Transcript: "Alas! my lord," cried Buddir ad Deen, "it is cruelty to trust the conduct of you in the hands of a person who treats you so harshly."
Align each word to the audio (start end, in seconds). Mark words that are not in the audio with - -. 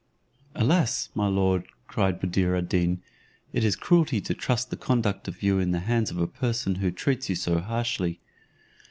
"Alas! 0.55 1.09
my 1.13 1.27
lord," 1.27 1.67
cried 1.87 2.19
Buddir 2.19 2.55
ad 2.57 2.67
Deen, 2.67 3.03
"it 3.53 3.63
is 3.63 3.75
cruelty 3.75 4.19
to 4.19 4.33
trust 4.33 4.71
the 4.71 4.75
conduct 4.75 5.27
of 5.27 5.43
you 5.43 5.59
in 5.59 5.73
the 5.73 5.81
hands 5.81 6.09
of 6.09 6.17
a 6.17 6.25
person 6.25 6.73
who 6.73 6.89
treats 6.89 7.29
you 7.29 7.35
so 7.35 7.59
harshly." 7.59 8.19